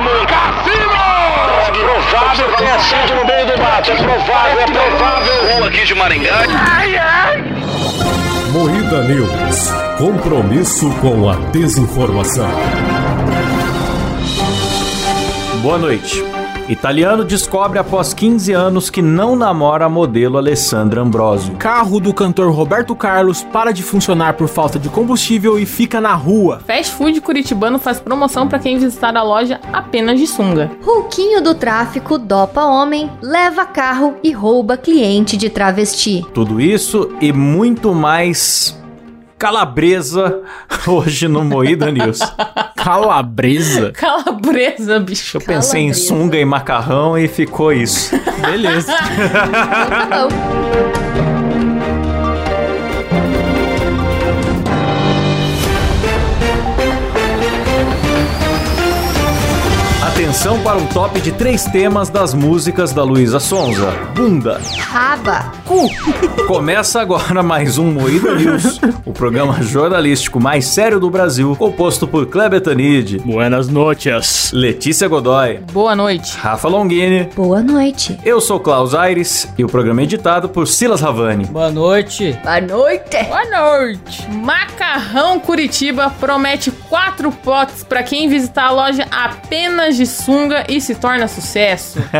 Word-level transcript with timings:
mesmo. 0.00 0.26
Cassino! 0.26 1.06
É 1.66 1.70
provável 1.70 2.48
que 2.48 2.56
tenha 2.56 2.78
sido 2.78 3.14
no 3.16 3.24
meio 3.24 3.46
do 3.46 3.62
mato. 3.62 3.90
É 3.90 3.94
provável, 3.96 4.60
é 4.60 4.66
provável. 4.66 5.56
Rua 5.56 5.68
aqui 5.68 5.84
de 5.84 5.94
Maringá. 5.94 6.44
Ai, 6.70 6.96
ai. 6.96 7.44
Moída 8.52 9.02
News. 9.02 9.70
Compromisso 9.98 10.90
com 11.00 11.28
a 11.28 11.36
desinformação. 11.50 12.50
Boa 15.62 15.78
noite. 15.78 16.35
Italiano 16.68 17.24
descobre 17.24 17.78
após 17.78 18.12
15 18.12 18.52
anos 18.52 18.90
que 18.90 19.00
não 19.00 19.36
namora 19.36 19.84
a 19.84 19.88
modelo 19.88 20.36
Alessandra 20.36 21.00
Ambrosio. 21.00 21.54
Carro 21.56 22.00
do 22.00 22.12
cantor 22.12 22.50
Roberto 22.50 22.94
Carlos 22.96 23.44
para 23.44 23.70
de 23.70 23.84
funcionar 23.84 24.34
por 24.34 24.48
falta 24.48 24.76
de 24.76 24.88
combustível 24.88 25.58
e 25.58 25.64
fica 25.64 26.00
na 26.00 26.14
rua. 26.14 26.60
Fast 26.66 26.92
Food 26.94 27.20
Curitibano 27.20 27.78
faz 27.78 28.00
promoção 28.00 28.48
para 28.48 28.58
quem 28.58 28.78
visitar 28.78 29.16
a 29.16 29.22
loja 29.22 29.60
apenas 29.72 30.18
de 30.18 30.26
sunga. 30.26 30.72
Hulquinho 30.84 31.40
do 31.40 31.54
tráfico 31.54 32.18
dopa 32.18 32.64
homem, 32.64 33.10
leva 33.22 33.64
carro 33.64 34.16
e 34.22 34.32
rouba 34.32 34.76
cliente 34.76 35.36
de 35.36 35.48
travesti. 35.48 36.26
Tudo 36.34 36.60
isso 36.60 37.10
e 37.20 37.32
muito 37.32 37.94
mais 37.94 38.76
calabresa 39.38 40.40
hoje 40.86 41.28
no 41.28 41.44
Moída 41.44 41.90
News. 41.90 42.20
Calabresa? 42.76 43.92
Calabresa, 43.92 44.98
bicho. 45.00 45.36
Eu 45.36 45.40
pensei 45.40 45.82
em 45.82 45.92
sunga 45.92 46.38
e 46.38 46.44
macarrão 46.44 47.18
e 47.18 47.28
ficou 47.28 47.72
isso. 47.72 48.18
Beleza. 48.40 48.94
Atenção 60.36 60.62
para 60.62 60.76
um 60.76 60.86
top 60.88 61.18
de 61.22 61.32
três 61.32 61.64
temas 61.64 62.10
das 62.10 62.34
músicas 62.34 62.92
da 62.92 63.02
Luísa 63.02 63.40
Sonza. 63.40 63.90
Bunda. 64.14 64.60
Raba. 64.78 65.50
Começa 66.46 67.00
agora 67.00 67.42
mais 67.42 67.78
um 67.78 67.90
Moída 67.90 68.34
News, 68.34 68.78
o 69.04 69.12
programa 69.12 69.60
jornalístico 69.62 70.38
mais 70.38 70.66
sério 70.66 71.00
do 71.00 71.10
Brasil, 71.10 71.56
composto 71.56 72.06
por 72.06 72.26
Kleber 72.26 72.60
Tanid, 72.60 73.18
Buenas 73.18 73.68
noches. 73.68 74.52
Letícia 74.52 75.08
Godoy, 75.08 75.58
Boa 75.72 75.96
noite. 75.96 76.36
Rafa 76.36 76.68
Longini. 76.68 77.28
Boa 77.34 77.62
noite. 77.62 78.16
Eu 78.24 78.40
sou 78.40 78.60
Klaus 78.60 78.94
Aires 78.94 79.48
e 79.58 79.64
o 79.64 79.68
programa 79.68 80.02
é 80.02 80.04
editado 80.04 80.48
por 80.50 80.68
Silas 80.68 81.00
Ravani. 81.00 81.46
Boa 81.46 81.70
noite. 81.70 82.38
Boa 82.44 82.60
noite. 82.60 83.24
Boa 83.24 83.44
noite. 83.46 84.30
Macarrão 84.30 85.40
Curitiba 85.40 86.10
promete 86.20 86.70
quatro 86.70 87.32
potes 87.32 87.82
para 87.82 88.02
quem 88.02 88.28
visitar 88.28 88.66
a 88.66 88.70
loja 88.70 89.06
apenas 89.10 89.96
de 89.96 90.06
sunga 90.26 90.64
e 90.68 90.80
se 90.80 90.94
torna 90.96 91.28
sucesso. 91.28 92.00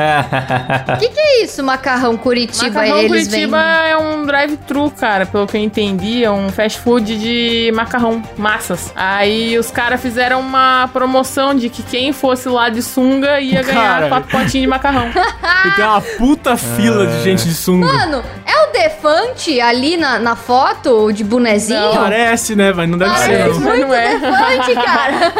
O 0.96 0.98
que, 0.98 1.08
que 1.08 1.18
é 1.20 1.42
isso, 1.44 1.62
macarrão 1.62 2.16
Curitiba? 2.16 2.66
Macarrão 2.80 2.98
Eles 2.98 3.28
Curitiba 3.28 3.58
vendem. 3.58 3.90
é 3.90 3.98
um 3.98 4.24
drive-thru, 4.24 4.90
cara, 4.90 5.26
pelo 5.26 5.46
que 5.46 5.56
eu 5.56 5.60
entendi, 5.60 6.24
é 6.24 6.30
um 6.30 6.48
fast 6.48 6.78
food 6.80 7.18
de 7.18 7.72
macarrão, 7.74 8.22
massas. 8.36 8.92
Aí 8.94 9.58
os 9.58 9.70
caras 9.70 10.00
fizeram 10.00 10.40
uma 10.40 10.88
promoção 10.92 11.54
de 11.54 11.68
que 11.68 11.82
quem 11.82 12.12
fosse 12.12 12.48
lá 12.48 12.68
de 12.68 12.82
sunga 12.82 13.40
ia 13.40 13.62
ganhar 13.62 13.94
Cara. 13.94 14.08
quatro 14.08 14.30
potinhos 14.30 14.52
de 14.52 14.66
macarrão. 14.66 15.10
E 15.66 15.70
tem 15.70 15.84
uma 15.84 16.00
puta 16.00 16.56
fila 16.56 17.06
de 17.06 17.22
gente 17.24 17.44
de 17.44 17.54
sunga. 17.54 17.86
Mano, 17.86 18.22
é 18.44 18.68
o 18.68 18.72
Defante 18.72 19.60
ali 19.60 19.96
na, 19.96 20.18
na 20.18 20.36
foto 20.36 21.10
de 21.12 21.24
bonezinho? 21.24 21.92
Parece, 21.92 22.54
né, 22.54 22.72
mas 22.72 22.88
não 22.88 22.98
deve 22.98 23.16
ser. 23.18 23.38
Parece 23.38 23.48
não. 23.48 23.60
Mas 23.60 23.78
muito 23.78 23.86
não 23.88 23.94
é. 23.94 24.18
Defante, 24.18 24.74
cara. 24.74 25.32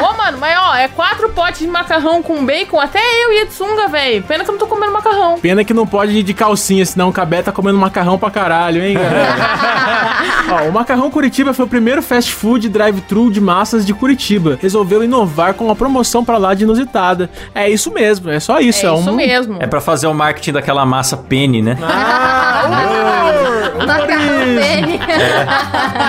Ô, 0.10 0.16
mano, 0.16 0.38
mas 0.38 0.58
ó, 0.58 0.74
é 0.74 0.88
quatro 0.88 1.28
potes 1.28 1.60
de 1.60 1.68
macarrão 1.74 2.22
com 2.22 2.46
bacon. 2.46 2.78
Até 2.78 3.00
eu 3.24 3.32
ia 3.32 3.46
de 3.46 3.52
sunga, 3.52 3.88
velho. 3.88 4.22
Pena 4.22 4.44
que 4.44 4.50
eu 4.50 4.52
não 4.52 4.58
tô 4.60 4.66
comendo 4.66 4.92
macarrão. 4.92 5.38
Pena 5.40 5.64
que 5.64 5.74
não 5.74 5.86
pode 5.86 6.12
ir 6.12 6.22
de 6.22 6.32
calcinha, 6.32 6.86
senão 6.86 7.08
o 7.08 7.12
Cabé 7.12 7.42
tá 7.42 7.50
comendo 7.50 7.76
macarrão 7.76 8.16
pra 8.16 8.30
caralho, 8.30 8.82
hein, 8.82 8.94
galera? 8.94 9.34
Ó, 10.50 10.68
o 10.68 10.72
Macarrão 10.72 11.10
Curitiba 11.10 11.52
foi 11.52 11.64
o 11.64 11.68
primeiro 11.68 12.02
fast 12.02 12.32
food 12.32 12.68
drive-thru 12.68 13.30
de 13.30 13.40
massas 13.40 13.84
de 13.84 13.92
Curitiba. 13.92 14.58
Resolveu 14.60 15.02
inovar 15.02 15.54
com 15.54 15.64
uma 15.64 15.74
promoção 15.74 16.24
pra 16.24 16.38
lá 16.38 16.54
de 16.54 16.64
inusitada. 16.64 17.28
É 17.54 17.68
isso 17.68 17.92
mesmo, 17.92 18.30
é 18.30 18.38
só 18.38 18.60
isso. 18.60 18.86
é 18.86 18.92
um... 18.92 19.00
isso 19.00 19.12
mesmo. 19.12 19.56
É 19.60 19.66
pra 19.66 19.80
fazer 19.80 20.06
o 20.06 20.14
marketing 20.14 20.52
daquela 20.52 20.86
massa 20.86 21.16
penne, 21.16 21.60
né? 21.60 21.76
Macarrão 23.78 24.44
pene. 24.56 25.00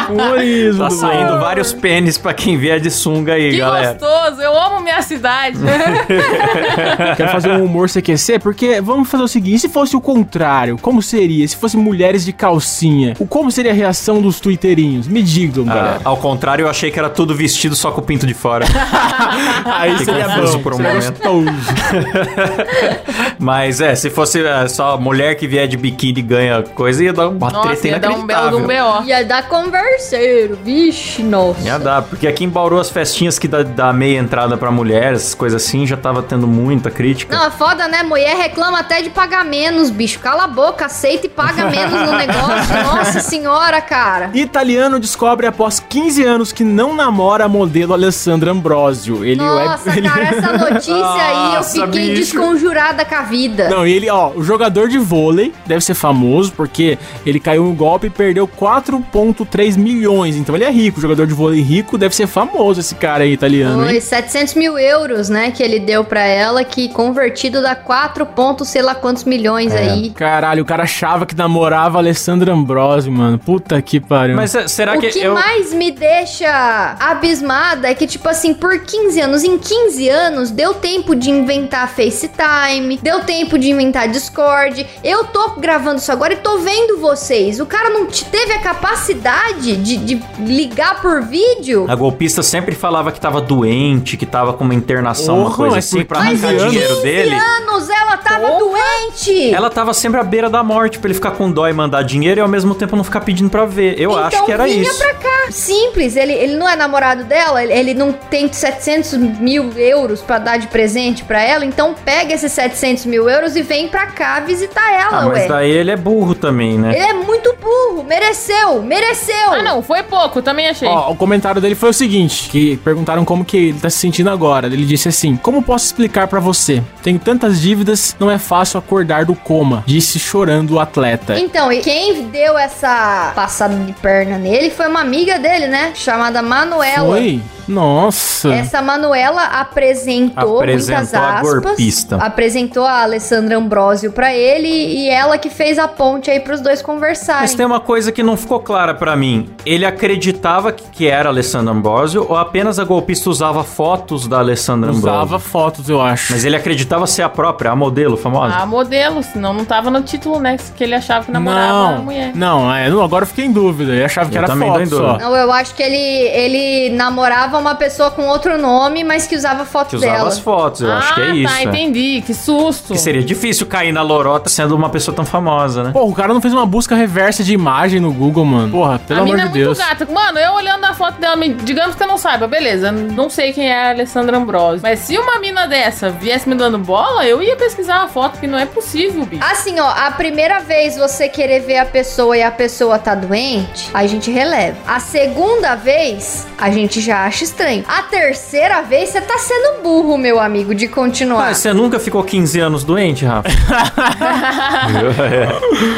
Humorismo 0.09 0.81
Tá 0.83 0.87
do 0.89 0.93
saindo 0.95 1.39
vários 1.39 1.73
pênis 1.73 2.17
pra 2.17 2.33
quem 2.33 2.57
vier 2.57 2.79
de 2.79 2.89
sunga 2.91 3.33
aí, 3.33 3.51
Que 3.51 3.57
galera. 3.57 3.93
gostoso, 3.93 4.41
eu 4.41 4.57
amo 4.59 4.81
minha 4.81 5.01
cidade. 5.01 5.57
Quero 7.17 7.31
fazer 7.31 7.51
um 7.51 7.63
humor 7.65 7.89
CQC, 7.89 8.39
porque 8.39 8.79
vamos 8.81 9.09
fazer 9.09 9.23
o 9.23 9.27
seguinte: 9.27 9.55
e 9.55 9.59
se 9.59 9.69
fosse 9.69 9.95
o 9.95 10.01
contrário, 10.01 10.77
como 10.81 11.01
seria? 11.01 11.47
Se 11.47 11.55
fosse 11.55 11.77
mulheres 11.77 12.25
de 12.25 12.33
calcinha, 12.33 13.13
o 13.19 13.25
como 13.27 13.51
seria 13.51 13.71
a 13.71 13.75
reação 13.75 14.21
dos 14.21 14.39
twitteirinhos? 14.39 15.07
Me 15.07 15.21
digam, 15.23 15.65
Ah, 15.67 15.73
galera. 15.73 16.01
ao 16.03 16.17
contrário, 16.17 16.63
eu 16.63 16.69
achei 16.69 16.91
que 16.91 16.99
era 16.99 17.09
tudo 17.09 17.33
vestido 17.35 17.75
só 17.75 17.91
com 17.91 18.01
o 18.01 18.03
pinto 18.03 18.25
de 18.27 18.33
fora. 18.33 18.65
Aí 19.65 19.91
fiquei 19.97 20.05
seria 20.05 20.25
confuso 20.29 20.57
bom, 20.57 20.63
por 20.63 20.73
um 20.73 20.77
seria 20.77 20.93
momento. 20.93 21.15
Mas 23.39 23.81
é, 23.81 23.95
se 23.95 24.09
fosse 24.09 24.45
é, 24.45 24.67
só 24.67 24.97
mulher 24.97 25.35
que 25.35 25.47
vier 25.47 25.67
de 25.67 25.77
biquíni 25.77 26.21
ganha 26.21 26.63
coisa, 26.63 27.03
ia 27.03 27.13
dar 27.13 27.29
uma 27.29 27.49
Nossa, 27.55 27.69
treta 27.69 27.87
ia 27.87 27.99
dar 27.99 28.11
um 28.11 28.25
belo 28.25 28.57
um. 28.57 28.61
BO. 28.61 29.03
Ia 29.05 29.23
dar 29.23 29.47
converseiro, 29.47 30.57
vixe, 30.63 31.23
nossa. 31.23 31.61
Ia 31.61 31.79
dar, 31.79 32.01
porque 32.03 32.27
aqui 32.27 32.43
em 32.43 32.49
Bauru 32.49 32.79
as 32.79 32.89
festinhas 32.89 33.39
que 33.39 33.47
dá, 33.47 33.63
dá 33.63 33.93
meia 33.93 34.19
entrada 34.19 34.57
pra 34.57 34.71
mulheres, 34.71 35.21
essas 35.21 35.35
coisas 35.35 35.63
assim, 35.63 35.85
já 35.87 35.97
tava 35.97 36.21
tendo 36.21 36.47
muita 36.47 36.91
crítica. 36.91 37.35
Não, 37.35 37.45
é 37.45 37.51
foda, 37.51 37.87
né? 37.87 38.03
Mulher 38.03 38.35
reclama 38.35 38.79
até 38.79 39.01
de 39.01 39.09
pagar 39.09 39.45
menos, 39.45 39.89
bicho. 39.89 40.19
Cala 40.19 40.43
a 40.43 40.47
boca, 40.47 40.85
aceita 40.85 41.25
e 41.25 41.29
paga 41.29 41.69
menos 41.69 42.09
no 42.09 42.17
negócio. 42.17 42.75
Nossa 42.85 43.19
senhora, 43.19 43.81
cara. 43.81 44.31
Italiano 44.33 44.99
descobre 44.99 45.47
após 45.47 45.79
15 45.79 46.23
anos 46.23 46.51
que 46.51 46.63
não 46.63 46.93
namora 46.93 47.45
a 47.45 47.47
modelo 47.47 47.93
Alessandra 47.93 48.51
Ambrosio. 48.51 49.23
Ele 49.23 49.41
Nossa, 49.41 49.89
é, 49.89 49.97
ele... 49.97 50.09
cara, 50.09 50.23
essa 50.23 50.57
notícia 50.57 50.93
aí 50.93 51.55
eu 51.55 51.63
fiquei 51.63 52.09
bicho. 52.09 52.33
desconjurada 52.33 53.05
com 53.05 53.15
a 53.15 53.21
vida. 53.21 53.69
Não, 53.69 53.85
e 53.85 53.91
ele, 53.93 54.09
ó, 54.09 54.31
o 54.35 54.43
jogador 54.43 54.87
de 54.89 54.97
vôlei 54.97 55.53
deve 55.65 55.81
ser 55.81 55.93
famoso 55.93 56.51
porque 56.53 56.97
ele 57.25 57.34
caiu 57.39 57.63
no 57.65 57.73
golpe 57.73 58.07
e 58.07 58.09
perdeu 58.09 58.47
4,3 58.47 59.77
milhões. 59.77 60.35
Então 60.35 60.55
ele 60.55 60.63
é 60.63 60.71
rico, 60.71 60.99
jogador 61.01 61.27
de 61.27 61.33
vôlei 61.33 61.61
rico, 61.61 61.97
deve 61.97 62.15
ser 62.15 62.27
famoso 62.27 62.79
esse 62.79 62.95
cara 62.95 63.23
aí 63.23 63.33
italiano, 63.33 63.83
Foi 63.83 63.95
hein? 63.95 64.01
700 64.01 64.53
mil 64.55 64.77
euros, 64.77 65.29
né, 65.29 65.51
que 65.51 65.61
ele 65.63 65.79
deu 65.79 66.03
pra 66.03 66.25
ela, 66.25 66.63
que 66.63 66.89
convertido 66.89 67.61
dá 67.61 67.75
4 67.75 68.25
pontos, 68.25 68.67
sei 68.69 68.81
lá 68.81 68.95
quantos 68.95 69.23
milhões 69.23 69.73
É. 69.73 69.79
aí. 69.79 70.09
Caralho, 70.11 70.63
o 70.63 70.65
cara 70.65 70.83
achava 70.83 71.25
que 71.25 71.35
namorava 71.35 71.97
Alessandra 71.97 72.53
Ambrosio, 72.53 73.11
mano. 73.11 73.37
Puta 73.39 73.81
que 73.81 73.99
pariu. 73.99 74.35
Mas 74.35 74.53
é, 74.55 74.67
será 74.67 74.95
o 74.95 74.99
que, 74.99 75.09
que 75.09 75.19
eu. 75.19 75.33
mais 75.33 75.73
me 75.73 75.91
deixa 75.91 76.95
abismada 76.99 77.89
é 77.89 77.93
que, 77.95 78.07
tipo 78.07 78.27
assim, 78.29 78.53
por 78.53 78.79
15 78.79 79.19
anos, 79.21 79.43
em 79.43 79.57
15 79.57 80.09
anos, 80.09 80.51
deu 80.51 80.73
tempo 80.73 81.15
de 81.15 81.29
inventar 81.29 81.87
FaceTime, 81.89 82.99
deu 83.01 83.21
tempo 83.21 83.57
de 83.57 83.69
inventar 83.69 84.07
Discord. 84.07 84.85
Eu 85.03 85.25
tô 85.25 85.51
gravando 85.59 85.97
isso 85.97 86.11
agora 86.11 86.33
e 86.33 86.37
tô 86.37 86.59
vendo 86.59 86.97
vocês. 87.25 87.59
O 87.59 87.65
cara 87.65 87.89
não 87.89 88.05
te- 88.05 88.25
teve 88.25 88.53
a 88.53 88.59
capacidade 88.59 89.75
de, 89.77 89.97
de 89.97 90.21
ligar 90.39 91.01
por 91.01 91.21
vídeo? 91.23 91.85
A 91.89 91.95
golpista 91.95 92.43
sempre 92.43 92.75
falava 92.75 93.11
que 93.11 93.19
tava 93.19 93.41
doente, 93.41 94.15
que 94.17 94.25
tava 94.25 94.53
com 94.53 94.63
uma 94.63 94.73
internação, 94.75 95.39
uma 95.39 95.51
coisa 95.51 95.75
mas 95.75 95.85
assim, 95.85 96.03
pra 96.05 96.21
15 96.21 96.45
arrancar 96.45 96.61
anos? 96.61 96.71
dinheiro 96.73 96.95
dele. 97.01 97.35
anos 97.35 97.89
ela 97.89 98.17
tava 98.17 98.47
doente! 98.59 99.53
Ela 99.53 99.69
tava 99.69 99.93
sempre 99.93 100.19
à 100.19 100.23
beira 100.23 100.49
da 100.49 100.63
morte 100.63 100.99
pra 100.99 101.07
ele 101.07 101.15
ficar 101.15 101.31
com 101.31 101.51
dó 101.51 101.67
e 101.67 101.73
mandar 101.73 102.03
dinheiro 102.03 102.39
e 102.39 102.41
ao 102.41 102.47
mesmo 102.47 102.75
tempo 102.75 102.95
não 102.95 103.03
ficar 103.03 103.21
pedindo 103.21 103.49
pra 103.49 103.65
ver. 103.65 103.99
Eu 103.99 104.15
acho 104.17 104.35
Então 104.35 104.45
que 104.45 104.51
era 104.51 104.65
vinha 104.65 104.81
isso. 104.83 104.97
pra 104.97 105.13
cá. 105.15 105.34
Simples, 105.51 106.15
ele, 106.15 106.33
ele 106.33 106.55
não 106.55 106.67
é 106.67 106.75
namorado 106.75 107.23
dela, 107.23 107.63
ele, 107.63 107.73
ele 107.73 107.93
não 107.93 108.11
tem 108.11 108.51
700 108.51 109.13
mil 109.13 109.71
euros 109.77 110.21
pra 110.21 110.37
dar 110.39 110.57
de 110.57 110.67
presente 110.67 111.23
pra 111.23 111.41
ela, 111.41 111.65
então 111.65 111.93
pega 112.05 112.33
esses 112.33 112.51
700 112.51 113.05
mil 113.05 113.29
euros 113.29 113.55
e 113.55 113.61
vem 113.61 113.87
pra 113.87 114.07
cá 114.07 114.39
visitar 114.39 114.91
ela, 114.91 115.23
Ah, 115.23 115.27
ué. 115.27 115.39
mas 115.39 115.47
daí 115.47 115.71
ele 115.71 115.91
é 115.91 115.95
burro 115.97 116.35
também, 116.35 116.77
né? 116.77 116.93
Ele 116.95 117.05
é 117.05 117.13
muito 117.13 117.55
burro, 117.61 118.03
mereceu, 118.03 118.81
mereceu. 118.81 119.35
Ah, 119.53 119.61
não, 119.63 119.81
foi 119.81 120.03
pouco, 120.03 120.41
também 120.41 120.67
achei. 120.67 120.87
Ó, 120.87 121.11
o 121.11 121.15
comentário 121.15 121.61
dele 121.61 121.75
foi 121.75 121.89
o 121.89 121.93
seguinte, 121.93 122.49
que 122.49 122.77
perguntaram 122.77 123.23
como 123.25 123.43
que 123.45 123.57
ele 123.57 123.79
tá 123.79 123.89
se 123.89 123.97
sentindo 123.97 124.29
agora. 124.29 124.67
Ele 124.67 124.85
disse 124.85 125.07
assim: 125.09 125.35
"Como 125.37 125.61
posso 125.61 125.85
explicar 125.85 126.27
pra 126.27 126.39
você? 126.39 126.81
Tenho 127.03 127.19
tantas 127.19 127.59
dívidas, 127.61 128.15
não 128.19 128.29
é 128.29 128.37
fácil 128.37 128.77
acordar 128.79 129.25
do 129.25 129.35
coma", 129.35 129.83
disse 129.85 130.19
chorando 130.19 130.71
o 130.75 130.79
atleta. 130.79 131.39
Então, 131.39 131.71
e 131.71 131.79
quem 131.81 132.23
deu 132.27 132.57
essa 132.57 133.31
passada 133.35 133.75
de 133.75 133.93
perna 133.93 134.37
nele 134.37 134.69
foi 134.69 134.87
uma 134.87 135.01
amiga 135.01 135.34
dele, 135.39 135.67
né? 135.67 135.91
Chamada 135.95 136.41
Manuela. 136.41 137.07
Foi? 137.07 137.41
Nossa. 137.67 138.53
Essa 138.53 138.81
Manuela 138.81 139.43
apresentou, 139.43 140.57
Apresentou 140.59 140.95
muitas 140.97 141.13
a 141.13 141.39
aspas. 141.39 141.59
golpista. 141.63 142.15
Apresentou 142.17 142.85
a 142.85 143.01
Alessandra 143.03 143.57
Ambrosio 143.57 144.11
pra 144.11 144.33
ele 144.33 144.67
e 144.67 145.09
ela 145.09 145.37
que 145.37 145.49
fez 145.49 145.77
a 145.79 145.87
ponte 145.87 146.29
aí 146.29 146.39
pros 146.39 146.61
dois 146.61 146.81
conversarem. 146.81 147.41
Mas 147.41 147.53
tem 147.55 147.65
uma 147.65 147.79
coisa 147.79 148.11
que 148.11 148.23
não 148.23 148.37
ficou 148.37 148.59
clara 148.59 148.93
pra 148.93 149.15
mim. 149.15 149.49
Ele 149.65 149.85
acreditava 149.85 150.71
que, 150.71 150.83
que 150.91 151.07
era 151.07 151.29
Alessandra 151.29 151.73
Ambrosio 151.73 152.25
ou 152.29 152.37
apenas 152.37 152.79
a 152.79 152.83
golpista 152.83 153.29
usava 153.29 153.63
fotos 153.63 154.27
da 154.27 154.39
Alessandra 154.39 154.89
Ambrosio? 154.89 155.09
Usava 155.11 155.39
fotos, 155.39 155.89
eu 155.89 156.01
acho. 156.01 156.33
Mas 156.33 156.45
ele 156.45 156.55
acreditava 156.55 157.05
ser 157.07 157.23
a 157.23 157.29
própria, 157.29 157.71
a 157.71 157.75
modelo 157.75 158.17
famosa? 158.17 158.55
A 158.55 158.65
modelo, 158.65 159.21
senão 159.23 159.53
não 159.53 159.65
tava 159.65 159.89
no 159.89 160.01
título, 160.01 160.39
né? 160.39 160.57
Que 160.75 160.83
ele 160.83 160.95
achava 160.95 161.25
que 161.25 161.31
namorava 161.31 161.65
a 161.87 161.91
não, 161.97 162.03
mulher. 162.03 162.31
não, 162.35 162.73
é, 162.73 162.89
não, 162.89 163.01
agora 163.03 163.23
eu 163.23 163.27
fiquei 163.27 163.45
em 163.45 163.51
dúvida. 163.51 163.93
Eu 163.93 164.05
achava 164.05 164.29
que 164.29 164.35
Eu 164.35 164.39
era 164.39 164.47
também 164.47 164.71
tô 164.71 164.79
em 164.79 164.85
foto 164.85 164.97
só. 164.97 165.07
dúvida. 165.13 165.25
Não, 165.29 165.35
eu 165.35 165.51
acho 165.51 165.73
que 165.75 165.83
ele, 165.83 165.95
ele 165.97 166.95
namorava 166.95 167.54
uma 167.59 167.75
pessoa 167.75 168.11
com 168.11 168.27
outro 168.27 168.57
nome, 168.57 169.03
mas 169.03 169.27
que 169.27 169.35
usava 169.35 169.65
foto 169.65 169.89
que 169.89 169.95
usava 169.97 170.13
dela. 170.13 170.27
as 170.27 170.39
fotos, 170.39 170.81
eu 170.81 170.91
ah, 170.91 170.97
acho 170.97 171.15
que 171.15 171.21
é 171.21 171.35
isso. 171.35 171.53
tá, 171.53 171.59
é. 171.59 171.63
entendi. 171.63 172.23
Que 172.25 172.33
susto. 172.33 172.93
Que 172.93 172.99
seria 172.99 173.23
difícil 173.23 173.65
cair 173.65 173.91
na 173.91 174.01
lorota 174.01 174.49
sendo 174.49 174.75
uma 174.75 174.89
pessoa 174.89 175.15
tão 175.15 175.25
famosa, 175.25 175.83
né? 175.83 175.91
Pô, 175.91 176.03
o 176.03 176.13
cara 176.13 176.33
não 176.33 176.41
fez 176.41 176.53
uma 176.53 176.65
busca 176.65 176.95
reversa 176.95 177.43
de 177.43 177.53
imagem 177.53 177.99
no 177.99 178.11
Google, 178.11 178.45
mano. 178.45 178.71
Porra, 178.71 178.99
pelo 178.99 179.19
a 179.19 179.23
amor 179.23 179.35
mina 179.35 179.49
de 179.49 179.59
é 179.59 179.63
Deus. 179.63 179.77
muito 179.77 179.89
gata. 179.89 180.11
Mano, 180.11 180.39
eu 180.39 180.53
olhando 180.53 180.85
a 180.85 180.93
foto 180.93 181.19
dela, 181.19 181.35
digamos 181.63 181.95
que 181.95 182.03
eu 182.03 182.07
não 182.07 182.17
saiba, 182.17 182.47
beleza. 182.47 182.91
Não 182.91 183.29
sei 183.29 183.53
quem 183.53 183.69
é 183.69 183.87
a 183.87 183.89
Alessandra 183.91 184.37
Ambrosio. 184.37 184.81
Mas 184.81 184.99
se 184.99 185.17
uma 185.17 185.39
mina 185.39 185.65
dessa 185.67 186.09
viesse 186.09 186.47
me 186.47 186.55
dando 186.55 186.77
bola, 186.77 187.25
eu 187.25 187.41
ia 187.41 187.55
pesquisar 187.55 188.03
a 188.03 188.07
foto, 188.07 188.39
que 188.39 188.47
não 188.47 188.59
é 188.59 188.65
possível, 188.65 189.25
bicho. 189.25 189.43
Assim, 189.43 189.79
ó, 189.79 189.89
a 189.89 190.11
primeira 190.11 190.59
vez 190.59 190.97
você 190.97 191.29
querer 191.29 191.61
ver 191.61 191.77
a 191.77 191.85
pessoa 191.85 192.35
e 192.37 192.43
a 192.43 192.51
pessoa 192.51 192.99
tá 192.99 193.15
doente, 193.15 193.89
a 193.93 194.05
gente 194.05 194.29
releva. 194.31 194.77
A 194.87 194.99
segunda 194.99 195.75
vez, 195.75 196.45
a 196.57 196.69
gente 196.69 196.99
já 196.99 197.25
acha 197.25 197.44
estranho. 197.45 197.83
A 197.87 198.01
terceira 198.03 198.81
vez, 198.81 199.09
você 199.09 199.21
tá 199.21 199.37
sendo 199.37 199.81
burro, 199.81 200.17
meu 200.17 200.39
amigo, 200.39 200.73
de 200.75 200.87
continuar. 200.87 201.45
Mas 201.47 201.57
você 201.59 201.73
nunca 201.73 201.99
ficou 201.99 202.23
15 202.23 202.59
anos 202.59 202.83
doente, 202.83 203.23
Rafa? 203.25 203.49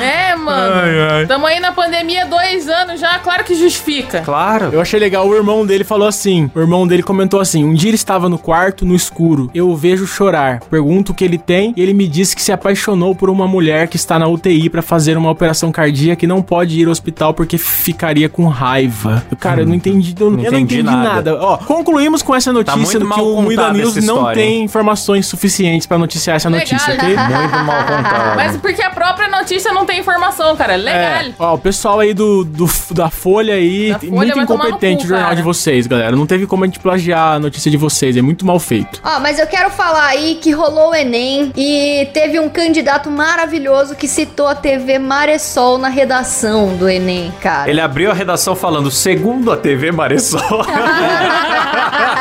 É, 0.01 0.35
mano. 0.35 0.73
Ai, 0.73 0.99
ai. 1.19 1.25
Tamo 1.27 1.45
aí 1.45 1.59
na 1.59 1.71
pandemia 1.71 2.25
dois 2.25 2.67
anos 2.67 2.99
já, 2.99 3.17
claro 3.19 3.43
que 3.43 3.55
justifica. 3.55 4.21
claro. 4.21 4.69
Eu 4.71 4.81
achei 4.81 4.99
legal, 4.99 5.27
o 5.27 5.35
irmão 5.35 5.65
dele 5.65 5.83
falou 5.83 6.07
assim. 6.07 6.49
O 6.53 6.59
irmão 6.59 6.85
dele 6.87 7.03
comentou 7.03 7.39
assim: 7.39 7.63
um 7.63 7.73
dia 7.73 7.89
ele 7.89 7.95
estava 7.95 8.27
no 8.29 8.37
quarto, 8.37 8.85
no 8.85 8.95
escuro. 8.95 9.49
Eu 9.53 9.69
o 9.69 9.75
vejo 9.75 10.05
chorar. 10.07 10.59
Pergunto 10.69 11.11
o 11.11 11.15
que 11.15 11.23
ele 11.23 11.37
tem 11.37 11.73
e 11.75 11.81
ele 11.81 11.93
me 11.93 12.07
disse 12.07 12.35
que 12.35 12.41
se 12.41 12.51
apaixonou 12.51 13.15
por 13.15 13.29
uma 13.29 13.47
mulher 13.47 13.87
que 13.87 13.95
está 13.97 14.17
na 14.19 14.27
UTI 14.27 14.69
para 14.69 14.81
fazer 14.81 15.17
uma 15.17 15.29
operação 15.29 15.71
cardíaca 15.71 16.25
e 16.25 16.27
não 16.27 16.41
pode 16.41 16.79
ir 16.79 16.85
ao 16.85 16.91
hospital 16.91 17.33
porque 17.33 17.57
ficaria 17.57 18.29
com 18.29 18.47
raiva. 18.47 19.23
Cara, 19.39 19.61
eu 19.61 19.65
não 19.65 19.73
entendi. 19.75 20.15
Eu, 20.19 20.31
Não 20.31 20.43
eu 20.43 20.51
não 20.51 20.59
entendi 20.59 20.81
entendi 20.81 20.83
nada. 20.95 21.13
nada. 21.31 21.36
Ó, 21.39 21.57
concluímos 21.57 22.21
com 22.21 22.35
essa 22.35 22.51
notícia 22.53 22.77
muito 22.79 22.99
do 22.99 23.09
que 23.13 23.21
o 23.21 23.35
contada 23.35 23.73
News 23.73 23.95
não 23.97 24.15
história, 24.17 24.41
tem 24.41 24.53
hein? 24.57 24.63
informações 24.63 25.25
suficientes 25.25 25.85
para 25.87 25.97
noticiar 25.97 26.35
essa 26.35 26.49
Legal, 26.49 26.67
notícia, 26.67 26.93
ok? 26.93 27.07
Muito 27.17 27.57
mal 27.65 27.83
contado. 27.85 28.35
Mas 28.35 28.57
porque 28.57 28.81
a 28.81 28.89
própria 28.89 29.27
notícia 29.27 29.71
não 29.73 29.85
tem 29.85 29.99
informação, 29.99 30.55
cara. 30.55 30.75
Legal. 30.75 30.99
É, 31.01 31.31
ó, 31.39 31.53
o 31.55 31.57
pessoal 31.57 31.99
aí 31.99 32.13
do, 32.13 32.43
do- 32.43 32.69
da 32.91 33.09
Folha 33.09 33.53
aí, 33.55 33.89
Da 33.91 33.99
Folha 33.99 34.11
muito 34.11 34.39
incompetente 34.39 34.97
cu, 35.01 35.05
o 35.05 35.07
jornal 35.07 35.25
cara. 35.29 35.35
de 35.35 35.41
vocês, 35.41 35.87
galera. 35.87 36.15
Não 36.15 36.25
teve 36.25 36.45
como 36.47 36.63
a 36.63 36.67
gente 36.67 36.79
plagiar 36.79 37.35
a 37.35 37.39
notícia 37.39 37.69
de 37.69 37.77
vocês, 37.77 38.15
é 38.17 38.21
muito 38.21 38.45
mal 38.45 38.59
feito. 38.59 39.01
Ó, 39.03 39.19
mas 39.19 39.39
eu 39.39 39.47
quero 39.47 39.69
falar 39.69 40.05
aí 40.07 40.35
que 40.41 40.51
rolou 40.51 40.91
o 40.91 40.95
Enem 40.95 41.51
e 41.55 42.07
teve 42.13 42.39
um 42.39 42.49
candidato 42.49 43.09
maravilhoso 43.11 43.95
que 43.95 44.07
citou 44.07 44.47
a 44.47 44.55
TV 44.55 44.99
Maresol 44.99 45.77
na 45.77 45.89
redação 45.89 46.75
do 46.77 46.87
Enem, 46.89 47.31
cara. 47.41 47.69
Ele 47.69 47.81
abriu 47.81 48.11
a 48.11 48.13
redação 48.13 48.55
falando, 48.55 48.89
segundo 48.89 49.51
a 49.51 49.57
TV 49.57 49.91
Maressol. 49.91 50.39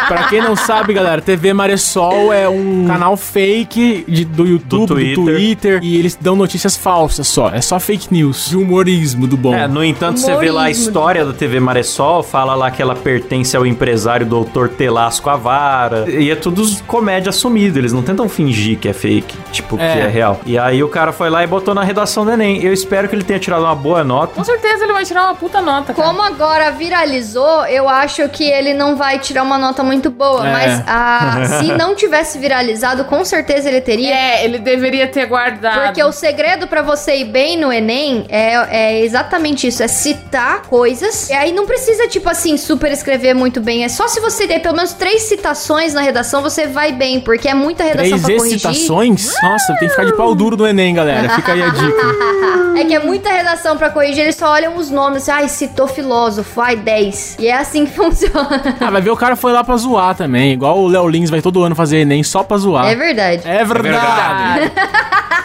pra 0.08 0.25
quem 0.29 0.41
não 0.41 0.56
sabe, 0.56 0.93
galera, 0.93 1.20
TV 1.20 1.53
Maressol 1.53 2.32
é 2.32 2.49
um 2.49 2.85
canal 2.87 3.17
fake 3.17 4.05
de- 4.08 4.25
do 4.25 4.47
YouTube, 4.47 4.87
do 4.87 4.94
Twitter. 4.94 5.25
Twitter. 5.25 5.81
e 5.82 5.97
eles 5.97 6.17
dão 6.20 6.37
notícias 6.37 6.76
falsas 6.76 7.26
só. 7.26 7.50
É 7.50 7.61
só 7.61 7.79
fake 7.79 8.08
news, 8.12 8.49
de 8.50 8.56
humorismo 8.56 9.26
do 9.26 9.37
bom. 9.37 9.55
É, 9.55 9.67
no 9.67 9.85
entanto, 9.85 10.19
você 10.20 10.35
vê 10.37 10.50
lá 10.50 10.61
a 10.61 10.64
Humorismo. 10.64 10.85
história 10.88 11.25
da 11.25 11.32
TV 11.32 11.61
Maressol, 11.61 12.23
fala 12.23 12.55
lá 12.55 12.70
que 12.70 12.81
ela 12.82 12.94
pertence 12.94 13.56
ao 13.56 13.67
empresário 13.67 14.26
doutor 14.26 14.69
Telasco 14.69 15.29
Avara. 15.31 16.05
E 16.11 16.31
é 16.31 16.35
tudo 16.37 16.64
comédia 16.87 17.31
assumido, 17.31 17.79
eles 17.79 17.93
não 17.93 18.02
tentam 18.02 18.29
fingir 18.29 18.79
que 18.79 18.88
é 18.88 18.93
fake, 18.93 19.35
tipo, 19.52 19.76
É. 19.79 19.93
que 19.93 19.99
é 20.00 20.09
real. 20.09 20.41
E 20.47 20.59
aí 20.59 20.82
o 20.82 20.88
cara 20.88 21.12
foi 21.12 21.31
lá 21.31 21.43
e 21.43 21.47
botou 21.47 21.75
na 21.75 21.82
redação 21.82 22.25
do 22.25 22.31
Enem. 22.32 22.62
Eu 22.62 22.73
espero 22.73 23.09
que 23.09 23.14
ele 23.14 23.25
tenha 23.25 23.38
tirado 23.38 23.62
uma 23.62 23.75
boa 23.75 24.02
nota. 24.05 24.35
Com 24.35 24.44
certeza 24.44 24.85
ele 24.85 24.93
vai 24.93 25.05
tirar 25.05 25.25
uma 25.25 25.35
puta 25.35 25.61
nota, 25.61 25.93
cara. 25.93 26.09
Como 26.09 26.23
agora 26.23 26.70
viralizou, 26.70 27.64
eu 27.67 27.88
acho 27.88 28.29
que 28.29 28.44
ele 28.44 28.75
não 28.75 28.95
vai 28.96 29.19
tirar 29.19 29.43
uma 29.43 29.58
nota 29.58 29.82
muito 29.82 30.10
boa. 30.10 30.46
É. 30.48 30.52
Mas 30.52 30.82
ah, 30.87 31.44
se 31.60 31.72
não 31.72 31.94
tivesse 31.94 32.38
viralizado, 32.38 33.04
com 33.04 33.25
certeza 33.25 33.69
ele 33.69 33.81
teria. 33.81 34.14
É, 34.14 34.44
ele 34.44 34.58
deveria 34.58 35.06
ter 35.06 35.26
guardado. 35.26 35.82
Porque 35.87 36.02
o 36.02 36.12
segredo 36.12 36.66
pra 36.66 36.82
você 36.82 37.16
ir 37.19 37.25
bem 37.25 37.58
no 37.58 37.72
Enem 37.72 38.26
é, 38.28 38.54
é 38.70 39.04
exatamente 39.04 39.66
isso: 39.66 39.82
é 39.82 39.88
citar 39.88 40.62
coisas. 40.62 41.28
E 41.31 41.32
aí 41.32 41.52
não 41.52 41.66
precisa, 41.66 42.08
tipo 42.08 42.28
assim, 42.28 42.56
super 42.56 42.90
escrever 42.90 43.34
muito 43.34 43.60
bem. 43.60 43.84
É 43.84 43.88
só 43.88 44.08
se 44.08 44.20
você 44.20 44.46
der 44.46 44.60
pelo 44.60 44.76
menos 44.76 44.93
três 44.93 45.22
citações 45.22 45.94
na 45.94 46.00
redação, 46.00 46.42
você 46.42 46.66
vai 46.66 46.92
bem, 46.92 47.20
porque 47.20 47.49
é 47.49 47.54
muita 47.54 47.84
redação 47.84 48.19
Três 48.19 48.22
pra 48.22 48.34
corrigir. 48.37 48.56
excitações? 48.56 49.32
Nossa, 49.42 49.66
tem 49.75 49.88
que 49.88 49.90
ficar 49.90 50.04
de 50.04 50.16
pau 50.16 50.34
duro 50.34 50.56
no 50.56 50.66
Enem, 50.66 50.94
galera. 50.94 51.28
Fica 51.31 51.52
aí 51.52 51.62
a 51.62 51.69
dica. 51.69 52.66
É 52.76 52.84
que 52.84 52.94
é 52.94 52.99
muita 52.99 53.31
redação 53.31 53.78
pra 53.78 53.88
corrigir, 53.88 54.25
eles 54.25 54.37
só 54.37 54.50
olham 54.50 54.76
os 54.76 54.90
nomes, 54.90 55.22
assim, 55.22 55.31
ai, 55.31 55.49
citou 55.49 55.88
filósofo, 55.88 56.60
ai, 56.60 56.76
10. 56.76 57.37
E 57.38 57.46
é 57.46 57.56
assim 57.56 57.87
que 57.87 57.92
funciona. 57.96 58.76
Ah, 58.87 58.91
vai 58.91 59.00
ver 59.03 59.11
o 59.11 59.17
cara 59.17 59.35
foi 59.37 59.53
lá 59.53 59.65
pra 59.65 59.77
zoar 59.77 60.15
também. 60.15 60.53
Igual 60.53 60.79
o 60.79 60.87
Léo 60.88 61.09
Lins 61.09 61.29
vai 61.31 61.41
todo 61.43 61.62
ano 61.62 61.75
fazer 61.75 61.99
Enem 61.99 62.23
só 62.23 62.43
pra 62.43 62.56
zoar. 62.56 62.87
É 62.87 62.94
verdade. 62.94 63.43
É 63.44 63.65
verdade. 63.65 64.73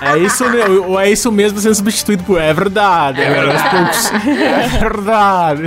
É 0.02 0.18
isso 0.18 0.50
mesmo. 0.50 1.00
É 1.00 1.10
isso 1.12 1.32
mesmo 1.32 1.60
sendo 1.60 1.76
substituído 1.76 2.24
por 2.24 2.40
é 2.42 2.52
verdade. 2.54 3.22
É 3.22 3.30
verdade. 3.30 3.98
É 4.64 4.68
verdade. 4.80 5.62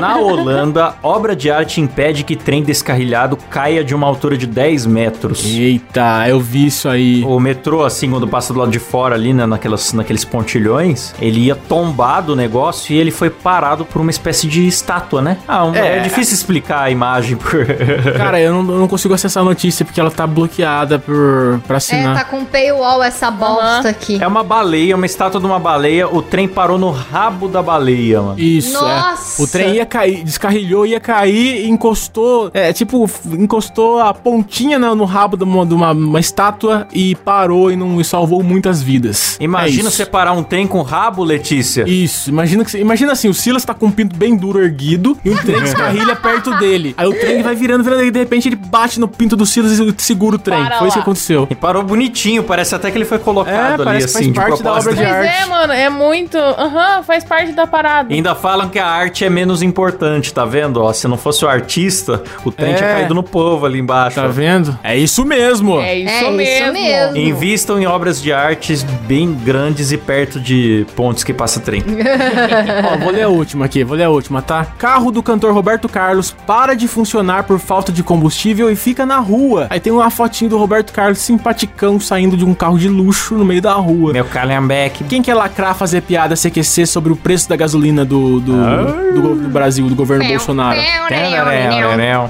Na 0.00 0.16
Holanda, 0.18 0.94
obra 1.02 1.34
de 1.36 1.50
arte 1.50 1.80
impede 1.80 2.24
que 2.24 2.34
trem 2.36 2.62
descarrilhado 2.62 3.36
caia 3.50 3.84
de 3.84 3.94
uma 3.94 4.06
altura 4.06 4.36
de 4.36 4.46
10 4.46 4.86
metros. 4.86 5.44
Eita, 5.44 6.24
eu 6.28 6.40
vi 6.40 6.66
isso 6.66 6.88
aí. 6.88 7.22
O 7.24 7.38
metrô, 7.38 7.84
assim, 7.84 8.10
quando 8.10 8.26
passa 8.26 8.52
do 8.52 8.58
lado 8.58 8.70
de 8.70 8.78
fora 8.78 9.14
ali, 9.14 9.32
né, 9.32 9.46
naquelas, 9.46 9.92
naqueles 9.92 10.24
pontilhões, 10.24 11.14
ele 11.20 11.40
ia 11.46 11.54
tombar 11.54 12.22
do 12.22 12.34
negócio 12.36 12.92
e 12.94 12.98
ele 12.98 13.10
foi 13.10 13.30
parado 13.30 13.84
por 13.84 14.00
uma 14.00 14.10
espécie 14.10 14.46
de 14.46 14.66
estátua, 14.66 15.22
né? 15.22 15.36
Ah, 15.46 15.64
um- 15.64 15.74
é. 15.74 16.00
difícil 16.00 16.34
explicar 16.42 16.82
a 16.82 16.90
imagem 16.90 17.36
por... 17.36 17.64
Cara, 18.16 18.40
eu 18.40 18.52
não, 18.52 18.74
eu 18.74 18.80
não 18.80 18.88
consigo 18.88 19.14
acessar 19.14 19.42
a 19.42 19.46
notícia 19.46 19.84
porque 19.84 20.00
ela 20.00 20.10
tá 20.10 20.26
bloqueada 20.26 20.98
por, 20.98 21.60
pra 21.66 21.76
É, 21.76 21.78
assinar. 21.78 22.16
tá 22.16 22.24
com 22.24 22.44
paywall 22.44 23.02
essa 23.02 23.30
bosta 23.30 23.88
aqui. 23.88 24.22
É 24.22 24.26
uma 24.26 24.42
baleia, 24.42 24.96
uma 24.96 25.06
estátua 25.06 25.40
de 25.40 25.46
uma 25.46 25.58
baleia. 25.58 26.08
O 26.08 26.20
trem 26.22 26.46
parou 26.48 26.78
no 26.78 26.90
rabo 26.90 27.48
da 27.48 27.62
baleia, 27.62 28.20
mano. 28.20 28.38
Isso, 28.38 28.72
Nossa! 28.74 29.40
é. 29.40 29.44
O 29.44 29.46
trem 29.46 29.74
ia 29.76 29.86
cair, 29.86 30.22
descarrilhou, 30.24 30.84
ia 30.86 31.00
cair, 31.00 31.66
encostou, 31.68 32.50
é, 32.52 32.72
tipo, 32.72 33.08
encostou 33.38 34.00
a 34.00 34.12
pontinha 34.12 34.78
no, 34.78 34.94
no 34.94 35.04
rabo 35.04 35.36
de 35.36 35.44
uma, 35.44 35.64
de 35.66 35.74
uma- 35.74 35.92
uma 35.92 36.20
estátua 36.20 36.86
e 36.92 37.14
parou 37.16 37.70
e 37.70 37.76
não 37.76 38.00
e 38.00 38.04
salvou 38.04 38.42
muitas 38.42 38.82
vidas. 38.82 39.36
Imagina 39.40 39.88
é 39.88 39.90
você 39.90 40.02
isso. 40.02 40.10
parar 40.10 40.32
um 40.32 40.42
trem 40.42 40.66
com 40.66 40.82
rabo, 40.82 41.22
Letícia. 41.22 41.84
Isso, 41.86 42.30
imagina, 42.30 42.64
que, 42.64 42.70
você- 42.70 42.80
imagina 42.80 43.12
assim, 43.12 43.28
o 43.28 43.34
Silas 43.34 43.64
tá 43.64 43.74
com 43.74 43.86
um 43.86 43.90
pinto 43.90 44.16
bem 44.16 44.36
duro 44.36 44.60
erguido 44.62 45.16
e 45.24 45.30
um 45.30 45.36
trem 45.36 45.60
descarrilha 45.62 46.16
perto 46.16 46.31
dele. 46.58 46.94
Aí 46.96 47.06
o 47.06 47.12
trem 47.12 47.42
vai 47.42 47.54
virando, 47.54 47.82
virando, 47.84 48.02
e 48.04 48.10
de 48.10 48.18
repente 48.18 48.48
ele 48.48 48.56
bate 48.56 48.98
no 49.00 49.08
pinto 49.08 49.36
do 49.36 49.44
Silas 49.46 49.72
e 49.78 49.94
segura 49.98 50.36
o 50.36 50.38
trem. 50.38 50.64
Para 50.64 50.78
Foi 50.78 50.88
isso 50.88 50.94
que 50.94 50.98
lá. 50.98 51.02
aconteceu. 51.02 51.46
E 51.50 51.54
parou 51.54 51.82
bonitinho, 51.82 52.42
parece 52.42 52.74
até 52.74 52.90
que 52.90 52.98
ele 52.98 53.04
foi 53.04 53.18
É, 53.18 53.20
colocado 53.20 53.74
ali, 53.82 53.84
parece 53.84 54.06
que 54.06 54.12
faz 54.12 54.24
assim, 54.24 54.32
de 54.32 54.38
parte 54.40 54.62
da 54.62 54.72
obra 54.72 54.92
de 54.94 54.96
Pois 55.02 55.12
arte. 55.12 55.42
é, 55.42 55.46
mano, 55.46 55.72
é 55.72 55.88
muito. 55.90 56.36
Aham, 56.38 57.02
faz 57.02 57.24
parte 57.24 57.52
da 57.52 57.66
parada. 57.66 58.12
E 58.12 58.16
Ainda 58.16 58.34
falam 58.34 58.68
que 58.68 58.78
a 58.78 58.86
arte 58.86 59.24
é 59.24 59.30
menos 59.30 59.62
importante, 59.62 60.32
tá 60.32 60.44
vendo? 60.44 60.80
Ó, 60.82 60.92
se 60.92 61.06
não 61.08 61.16
fosse 61.16 61.44
o 61.44 61.48
artista, 61.48 62.22
o 62.44 62.50
trem 62.52 62.72
É. 62.72 62.74
tinha 62.76 62.88
caído 62.88 63.14
no 63.14 63.22
povo 63.22 63.66
ali 63.66 63.78
embaixo. 63.78 64.16
Tá 64.16 64.26
vendo? 64.26 64.78
É 64.82 64.96
isso 64.96 65.24
mesmo. 65.24 65.80
É 65.80 65.98
isso, 65.98 66.08
É 66.12 66.22
isso 66.22 66.30
mesmo. 66.32 66.72
mesmo. 66.72 67.16
Invistam 67.16 67.80
em 67.80 67.86
obras 67.86 68.20
de 68.22 68.32
artes 68.32 68.82
bem 68.82 69.32
grandes 69.34 69.92
e 69.92 69.96
perto 69.98 70.38
de 70.40 70.86
pontes 70.96 71.24
que 71.24 71.32
passa 71.32 71.60
trem. 71.60 71.82
Ó, 72.92 72.96
vou 72.98 73.10
ler 73.12 73.22
a 73.22 73.28
última 73.28 73.64
aqui, 73.64 73.84
vou 73.84 73.96
ler 73.96 74.04
a 74.04 74.10
última, 74.10 74.42
tá? 74.42 74.64
Carro 74.78 75.10
do 75.10 75.22
cantor 75.22 75.52
Roberto 75.52 75.88
Carlos 75.88 76.21
para 76.30 76.74
de 76.74 76.86
funcionar 76.86 77.44
por 77.44 77.58
falta 77.58 77.90
de 77.90 78.02
combustível 78.02 78.70
e 78.70 78.76
fica 78.76 79.04
na 79.06 79.18
rua. 79.18 79.66
Aí 79.70 79.80
tem 79.80 79.92
uma 79.92 80.10
fotinho 80.10 80.50
do 80.50 80.58
Roberto 80.58 80.92
Carlos 80.92 81.18
simpaticão 81.18 81.98
saindo 81.98 82.36
de 82.36 82.44
um 82.44 82.54
carro 82.54 82.78
de 82.78 82.88
luxo 82.88 83.34
no 83.34 83.44
meio 83.44 83.62
da 83.62 83.72
rua. 83.74 84.12
Meu 84.12 84.24
calhambeque. 84.24 85.04
Quem 85.04 85.22
quer 85.22 85.34
lacrar, 85.34 85.74
fazer 85.74 86.02
piada, 86.02 86.34
CQC 86.36 86.86
sobre 86.86 87.12
o 87.12 87.16
preço 87.16 87.48
da 87.48 87.56
gasolina 87.56 88.04
do, 88.04 88.40
do, 88.40 88.52
do, 89.12 89.34
do 89.42 89.48
Brasil, 89.48 89.88
do 89.88 89.94
governo 89.94 90.26
Bolsonaro? 90.26 90.78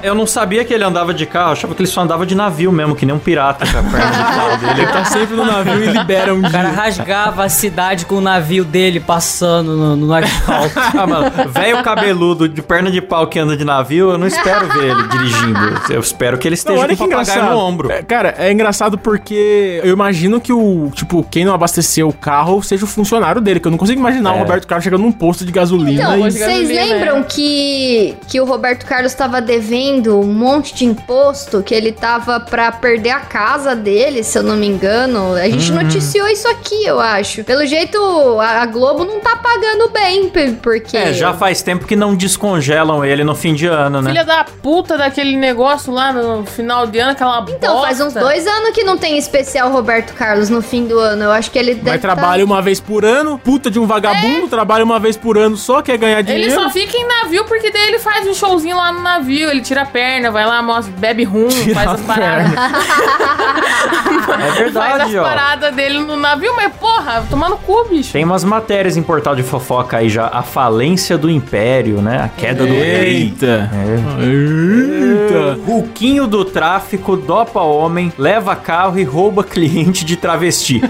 Eu 0.03 0.15
não 0.15 0.25
sabia 0.25 0.63
que 0.63 0.73
ele 0.73 0.83
andava 0.83 1.13
de 1.13 1.25
carro, 1.25 1.49
eu 1.49 1.53
achava 1.53 1.75
que 1.75 1.81
ele 1.81 1.89
só 1.89 2.01
andava 2.01 2.25
de 2.25 2.35
navio 2.35 2.71
mesmo, 2.71 2.95
que 2.95 3.05
nem 3.05 3.15
um 3.15 3.19
pirata 3.19 3.65
com 3.65 3.77
a 3.77 3.83
perna 3.83 4.11
de 4.11 4.37
pau 4.37 4.57
dele. 4.57 4.81
Ele 4.81 4.91
tá 4.91 5.05
sempre 5.05 5.35
no 5.35 5.45
navio 5.45 5.83
e 5.83 5.87
libera 5.87 6.33
um 6.33 6.39
O 6.39 6.51
cara 6.51 6.69
dia. 6.69 6.77
rasgava 6.81 7.43
a 7.43 7.49
cidade 7.49 8.05
com 8.05 8.15
o 8.15 8.21
navio 8.21 8.63
dele 8.63 8.99
passando 8.99 9.75
no, 9.75 9.95
no 9.95 10.13
asfalto. 10.13 10.73
Ah, 10.97 11.07
mano, 11.07 11.31
velho 11.49 11.83
cabeludo 11.83 12.47
de 12.47 12.61
perna 12.61 12.91
de 12.91 13.01
pau 13.01 13.27
que 13.27 13.39
anda 13.39 13.55
de 13.57 13.63
navio, 13.65 13.82
eu 13.91 14.17
não 14.17 14.27
espero 14.27 14.67
ver 14.67 14.91
ele 14.91 15.03
dirigindo. 15.07 15.59
Eu 15.89 15.99
espero 15.99 16.37
que 16.37 16.47
ele 16.47 16.55
esteja 16.55 16.79
olha 16.79 16.95
com 16.95 17.03
o 17.03 17.09
papagaio 17.09 17.39
engraçado. 17.39 17.53
no 17.53 17.59
ombro. 17.59 17.91
É, 17.91 18.01
cara, 18.01 18.35
é 18.37 18.51
engraçado 18.51 18.97
porque 18.97 19.81
eu 19.83 19.91
imagino 19.91 20.39
que 20.39 20.53
o, 20.53 20.91
tipo, 20.93 21.23
quem 21.29 21.45
não 21.45 21.53
abasteceu 21.53 22.07
o 22.07 22.13
carro 22.13 22.61
seja 22.61 22.85
o 22.85 22.87
funcionário 22.87 23.41
dele, 23.41 23.59
que 23.59 23.67
eu 23.67 23.71
não 23.71 23.77
consigo 23.77 23.99
imaginar 23.99 24.33
o 24.33 24.35
É. 24.35 24.39
Roberto 24.39 24.67
Carlos 24.67 24.83
chegando 24.83 25.01
num 25.01 25.11
posto 25.11 25.45
de 25.45 25.51
gasolina 25.51 25.91
Então, 26.01 26.27
e... 26.27 26.31
vocês 26.31 26.39
gasolina, 26.39 26.83
lembram 26.83 27.17
é. 27.17 27.23
que, 27.23 28.15
que 28.27 28.39
o 28.39 28.45
Roberto 28.45 28.85
Carlos 28.85 29.11
estava 29.11 29.41
devendo 29.41 30.19
um 30.19 30.33
monte 30.33 30.73
de 30.73 30.85
imposto, 30.85 31.61
que 31.61 31.73
ele 31.73 31.91
tava 31.91 32.39
pra 32.39 32.71
perder 32.71 33.11
a 33.11 33.19
casa 33.19 33.75
dele, 33.75 34.23
se 34.23 34.37
eu 34.37 34.43
não 34.43 34.55
me 34.55 34.67
engano? 34.67 35.33
A 35.33 35.49
gente 35.49 35.71
noticiou 35.71 36.27
isso 36.27 36.47
aqui, 36.47 36.85
eu 36.85 36.99
acho. 36.99 37.43
Pelo 37.43 37.65
jeito, 37.65 37.97
a, 38.39 38.65
Globo 38.65 39.03
não 39.03 39.19
tá 39.19 39.35
pagando 39.35 39.89
bem, 39.91 40.31
porque... 40.61 40.97
É, 40.97 41.13
já 41.13 41.33
faz 41.33 41.61
tempo 41.61 41.85
que 41.85 41.95
não 41.95 42.15
descongelam 42.15 43.03
ele 43.03 43.23
no 43.23 43.35
fim 43.35 43.53
de 43.53 43.65
ano, 43.65 43.72
né? 43.89 44.09
Filha 44.09 44.23
da 44.25 44.43
puta 44.61 44.97
daquele 44.97 45.35
negócio 45.35 45.91
lá 45.93 46.11
no 46.13 46.45
final 46.45 46.87
de 46.87 46.99
ano, 46.99 47.11
aquela 47.11 47.43
Então, 47.49 47.81
faz 47.81 47.99
uns 47.99 48.05
bosta. 48.13 48.19
dois 48.19 48.45
anos 48.47 48.69
que 48.71 48.83
não 48.83 48.97
tem 48.97 49.17
especial 49.17 49.71
Roberto 49.71 50.13
Carlos 50.13 50.49
no 50.49 50.61
fim 50.61 50.85
do 50.85 50.97
ano. 50.99 51.23
Eu 51.23 51.31
acho 51.31 51.51
que 51.51 51.57
ele 51.59 51.73
Mas 51.75 51.83
deve 51.83 51.97
tá- 51.99 52.13
trabalha 52.15 52.43
uma 52.45 52.61
vez 52.61 52.79
por 52.79 53.03
ano, 53.05 53.37
puta 53.39 53.69
de 53.71 53.79
um 53.79 53.85
vagabundo, 53.85 54.47
trabalha 54.47 54.83
uma 54.83 54.99
vez 54.99 55.17
por 55.17 55.37
ano, 55.37 55.55
só 55.57 55.81
quer 55.81 55.97
ganhar 55.97 56.21
dinheiro. 56.21 56.51
Ele 56.51 56.53
só 56.53 56.69
fica 56.69 56.95
em 56.97 57.07
navio 57.07 57.45
porque 57.45 57.71
daí 57.71 57.87
ele 57.87 57.99
faz 57.99 58.27
um 58.27 58.33
showzinho 58.33 58.77
lá 58.77 58.91
no 58.91 59.01
navio. 59.01 59.49
Ele 59.49 59.61
tira 59.61 59.81
a 59.81 59.85
perna, 59.85 60.31
vai 60.31 60.45
lá, 60.45 60.61
mostra, 60.61 60.93
bebe 60.97 61.23
rum, 61.23 61.47
Tira 61.47 61.73
faz 61.75 61.91
as 61.91 62.01
paradas. 62.01 62.51
É 62.53 64.31
faz 64.31 64.55
verdade, 64.55 65.03
as 65.03 65.15
ó. 65.15 65.23
paradas 65.23 65.75
dele 65.75 65.99
no 65.99 66.15
navio, 66.15 66.53
mas 66.55 66.73
porra, 66.73 67.23
tomando 67.29 67.57
cu, 67.57 67.85
bicho. 67.89 68.11
Tem 68.13 68.23
umas 68.23 68.43
matérias 68.43 68.97
em 68.97 69.03
portal 69.03 69.35
de 69.35 69.43
fofoca 69.43 69.97
aí 69.97 70.09
já. 70.09 70.27
A 70.27 70.41
falência 70.43 71.17
do 71.17 71.29
império, 71.29 72.01
né? 72.01 72.21
A 72.23 72.29
queda 72.29 72.65
do 72.65 72.73
rei. 72.73 73.23
Eita. 73.23 73.62
É. 73.71 74.23
Eita. 74.23 75.59
Ruquinho 75.65 76.27
do 76.27 76.43
tráfico 76.45 77.15
dopa 77.15 77.61
homem, 77.61 78.11
leva 78.17 78.55
carro 78.55 78.99
e 78.99 79.03
rouba 79.03 79.43
cliente 79.43 80.03
de 80.05 80.15
travesti. 80.15 80.81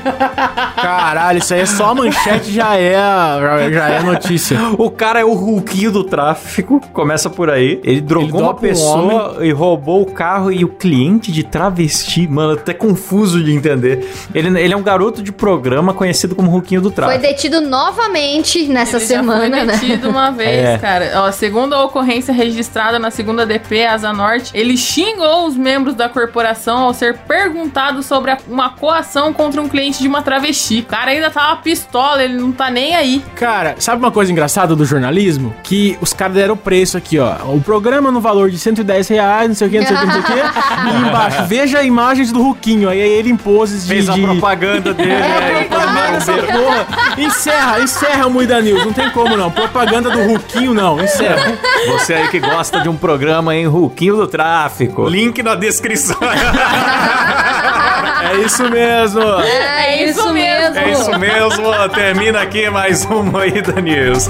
Caralho, 0.75 1.39
isso 1.39 1.53
aí 1.53 1.61
é 1.61 1.65
só 1.65 1.91
a 1.91 1.95
manchete, 1.95 2.51
já 2.51 2.75
é, 2.77 2.93
já, 3.71 3.89
é 3.89 4.03
notícia. 4.03 4.59
O 4.77 4.89
cara 4.89 5.19
é 5.19 5.25
o 5.25 5.33
Ruquinho 5.33 5.91
do 5.91 6.03
tráfico, 6.03 6.81
começa 6.91 7.29
por 7.29 7.49
aí. 7.49 7.79
Ele 7.83 8.01
drogou 8.01 8.27
Ele 8.29 8.37
uma 8.37 8.47
dopa 8.53 8.59
um 8.65 8.69
pessoa 8.69 9.37
e 9.45 9.51
roubou 9.51 10.01
o 10.01 10.05
carro 10.11 10.51
e 10.51 10.63
o 10.63 10.67
cliente 10.67 11.31
de 11.31 11.43
travesti. 11.43 12.27
Mano, 12.27 12.53
até 12.53 12.73
confuso 12.73 13.43
de 13.43 13.53
entender. 13.53 14.07
Ele, 14.33 14.59
ele 14.59 14.73
é 14.73 14.77
um 14.77 14.83
garoto 14.83 15.21
de 15.21 15.31
programa 15.31 15.93
conhecido 15.93 16.35
como 16.35 16.49
Ruquinho 16.49 16.81
do 16.81 16.89
Foi 16.89 16.95
tráfico. 16.95 17.21
detido 17.21 17.61
novamente 17.61 18.65
nessa 18.67 18.97
Ele 18.97 19.05
semana, 19.05 19.41
já 19.49 19.57
foi 19.57 19.65
né? 19.65 19.73
detido 19.73 20.09
uma 20.09 20.31
vez, 20.31 20.65
É. 20.65 20.77
cara. 20.77 21.11
Ó, 21.25 21.31
segundo 21.31 21.73
a 21.73 21.83
ocorrência 21.85 22.33
registrada 22.33 22.62
na 22.99 23.11
segunda 23.11 23.45
DP 23.45 23.85
Asa 23.85 24.13
Norte, 24.13 24.51
ele 24.53 24.77
xingou 24.77 25.47
os 25.47 25.55
membros 25.55 25.95
da 25.95 26.07
corporação 26.09 26.79
ao 26.79 26.93
ser 26.93 27.17
perguntado 27.19 28.01
sobre 28.03 28.35
uma 28.47 28.69
coação 28.69 29.33
contra 29.33 29.61
um 29.61 29.67
cliente 29.67 30.01
de 30.01 30.07
uma 30.07 30.21
travesti. 30.21 30.79
O 30.79 30.85
cara 30.85 31.11
ainda 31.11 31.29
tava 31.29 31.61
pistola, 31.61 32.23
ele 32.23 32.35
não 32.35 32.51
tá 32.51 32.69
nem 32.69 32.95
aí. 32.95 33.23
Cara, 33.35 33.75
sabe 33.79 34.01
uma 34.01 34.11
coisa 34.11 34.31
engraçada 34.31 34.75
do 34.75 34.85
jornalismo? 34.85 35.53
Que 35.63 35.97
os 36.01 36.13
caras 36.13 36.35
deram 36.35 36.53
o 36.53 36.57
preço 36.57 36.97
aqui, 36.97 37.19
ó. 37.19 37.35
O 37.53 37.61
programa 37.61 38.11
no 38.11 38.21
valor 38.21 38.49
de 38.49 38.57
110 38.57 39.07
reais, 39.09 39.47
não 39.47 39.55
sei 39.55 39.67
o 39.67 39.71
que, 39.71 39.79
não 39.79 39.87
sei 39.87 39.95
o 39.95 39.99
que, 39.99 40.05
não 40.05 40.13
sei 40.13 40.21
o 40.21 40.25
que. 40.25 40.33
E 40.83 41.07
embaixo, 41.07 41.43
veja 41.45 41.81
imagens 41.83 42.31
do 42.31 42.41
Ruquinho. 42.41 42.89
Aí 42.89 42.99
ele 42.99 43.33
poses 43.37 43.83
de... 43.83 43.89
Fez 43.89 44.09
a 44.09 44.13
de... 44.13 44.21
propaganda 44.21 44.93
dele. 44.93 45.11
É, 45.11 45.59
aí, 45.59 45.65
propaganda 46.03 46.17
essa 46.17 46.33
porra. 46.33 46.87
Encerra, 47.17 47.79
encerra, 47.79 48.29
Muida 48.29 48.61
News. 48.61 48.85
Não 48.85 48.93
tem 48.93 49.09
como 49.11 49.37
não. 49.37 49.49
Propaganda 49.51 50.09
do 50.09 50.21
Ruquinho, 50.23 50.73
não. 50.73 51.01
Encerra. 51.01 51.53
Você 51.87 52.13
aí 52.13 52.27
que 52.29 52.39
gosta 52.39 52.81
de 52.81 52.89
um 52.89 52.95
programa 52.95 53.55
em 53.55 53.65
Ruquinho 53.65 54.17
do 54.17 54.27
Tráfico. 54.27 55.07
Link 55.07 55.41
na 55.41 55.55
descrição. 55.55 56.17
É 58.23 58.37
isso 58.37 58.69
mesmo. 58.69 59.21
É 59.21 60.05
isso 60.05 60.33
mesmo. 60.33 60.77
É 60.79 60.91
isso 60.91 61.19
mesmo. 61.19 61.89
Termina 61.93 62.41
aqui 62.41 62.69
mais 62.69 63.05
um 63.05 63.23
Moída 63.23 63.79
News. 63.81 64.29